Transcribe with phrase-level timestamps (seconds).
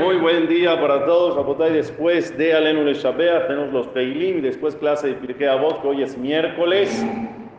[0.00, 1.74] Muy buen día para todos, Rapotay.
[1.74, 6.02] Después de Alenu Le Shabea, tenemos los Teilim después clase de Pirkei Avot, que hoy
[6.02, 7.04] es miércoles.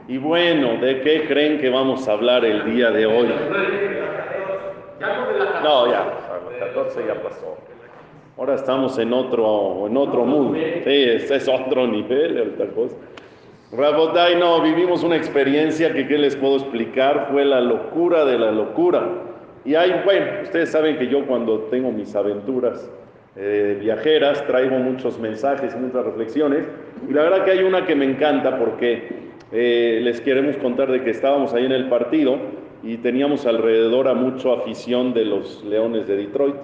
[0.07, 3.27] Y bueno, ¿de qué creen que vamos a hablar el día de hoy?
[5.63, 6.05] No, ya,
[6.59, 7.57] la 14 ya pasó.
[8.39, 10.57] Ahora estamos en otro, en otro mundo.
[10.83, 12.95] Sí, es, otro nivel, otra cosa.
[13.71, 17.27] Rabotay, no, vivimos una experiencia que, ¿qué les puedo explicar?
[17.31, 19.30] Fue la locura de la locura.
[19.63, 22.89] Y hay, bueno, ustedes saben que yo cuando tengo mis aventuras
[23.35, 26.67] eh, viajeras traigo muchos mensajes, muchas reflexiones.
[27.09, 29.07] Y la verdad que hay una que me encanta porque
[29.51, 32.37] eh, les queremos contar de que estábamos ahí en el partido
[32.83, 36.55] y teníamos alrededor a mucha afición de los Leones de Detroit.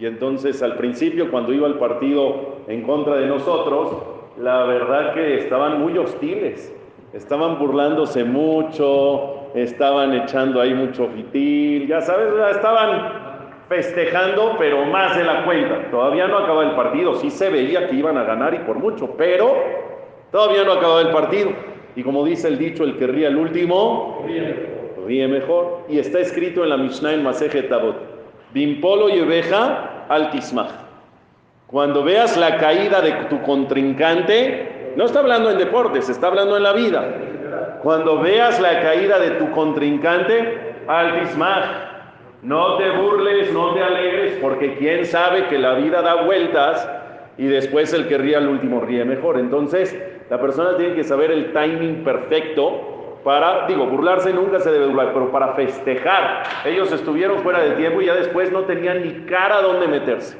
[0.00, 3.98] Y entonces al principio cuando iba el partido en contra de nosotros,
[4.40, 6.74] la verdad que estaban muy hostiles,
[7.12, 13.32] estaban burlándose mucho, estaban echando ahí mucho fitil, ya sabes, estaban
[13.68, 15.90] festejando, pero más de la cuenta.
[15.90, 19.14] Todavía no acababa el partido, sí se veía que iban a ganar y por mucho,
[19.16, 19.54] pero
[20.30, 21.50] todavía no acababa el partido.
[21.94, 24.24] Y como dice el dicho, el que ríe al último,
[25.06, 25.84] ríe mejor.
[25.88, 27.96] Y está escrito en la Mishnah en Maseje Tabot,
[28.52, 30.70] Bimpolo y oveja al tismaj.
[31.66, 36.62] Cuando veas la caída de tu contrincante, no está hablando en deportes, está hablando en
[36.62, 37.16] la vida.
[37.82, 41.12] Cuando veas la caída de tu contrincante, al.
[42.42, 46.88] No te burles, no te alegres, porque quién sabe que la vida da vueltas
[47.38, 49.38] y después el que ríe al último ríe mejor.
[49.38, 49.96] Entonces,
[50.28, 55.12] la persona tiene que saber el timing perfecto para, digo, burlarse nunca se debe burlar,
[55.12, 56.42] pero para festejar.
[56.64, 60.36] Ellos estuvieron fuera de tiempo y ya después no tenían ni cara donde meterse.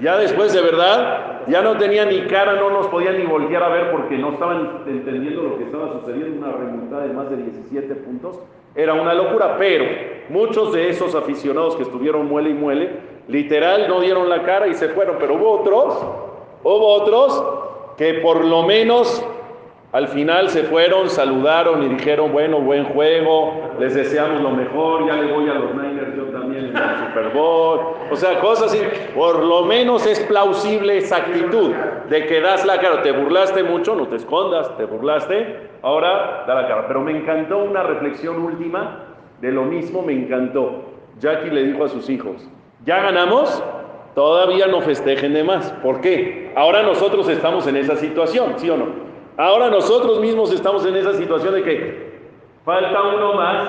[0.00, 3.68] Ya después de verdad, ya no tenían ni cara, no nos podían ni voltear a
[3.68, 7.94] ver porque no estaban entendiendo lo que estaba sucediendo, una remontada de más de 17
[7.96, 8.40] puntos.
[8.74, 9.84] Era una locura, pero
[10.28, 12.90] muchos de esos aficionados que estuvieron muele y muele,
[13.28, 15.94] literal no dieron la cara y se fueron, pero hubo otros,
[16.64, 17.44] hubo otros
[17.96, 19.24] que por lo menos
[19.92, 25.14] al final se fueron, saludaron y dijeron, bueno, buen juego, les deseamos lo mejor, ya
[25.14, 25.72] le voy a los
[27.14, 27.80] Niners yo también en el Super Bowl.
[28.10, 28.80] O sea, cosas así.
[29.14, 31.72] Por lo menos es plausible esa actitud
[32.08, 33.02] de que das la cara.
[33.02, 36.86] Te burlaste mucho, no te escondas, te burlaste, ahora da la cara.
[36.86, 39.06] Pero me encantó una reflexión última
[39.40, 40.82] de lo mismo, me encantó.
[41.18, 42.48] Jackie le dijo a sus hijos,
[42.84, 43.62] ¿ya ganamos?
[44.14, 45.72] Todavía no festejen de más.
[45.82, 46.52] ¿Por qué?
[46.56, 48.86] Ahora nosotros estamos en esa situación, ¿sí o no?
[49.36, 52.14] Ahora nosotros mismos estamos en esa situación de que
[52.64, 53.68] falta uno más,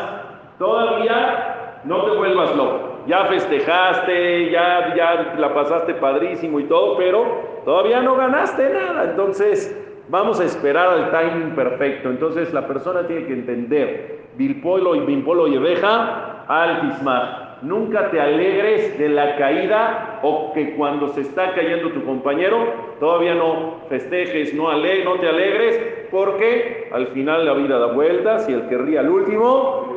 [0.59, 2.84] todavía no te vuelvas loco.
[3.07, 9.11] Ya festejaste, ya, ya la pasaste padrísimo y todo, pero todavía no ganaste nada.
[9.11, 9.79] Entonces,
[10.09, 12.09] vamos a esperar al timing perfecto.
[12.09, 17.45] Entonces, la persona tiene que entender, Bilpolo y Bimpolo y Oveja, altismar.
[17.61, 22.57] Nunca te alegres de la caída o que cuando se está cayendo tu compañero,
[22.99, 28.47] todavía no festejes, no, ale no te alegres, porque al final la vida da vueltas
[28.49, 29.95] y el que ríe al último,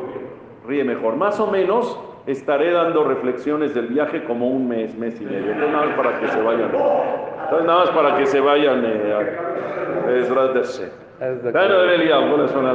[0.67, 1.15] ríe mejor.
[1.17, 1.99] Más o menos
[2.31, 5.51] estaré dando reflexiones del viaje como un mes, mes y medio.
[5.51, 6.71] Entonces nada más para que se vayan.
[6.71, 8.85] Entonces nada más para que se vayan.
[8.85, 9.13] Eh,
[12.65, 12.73] a,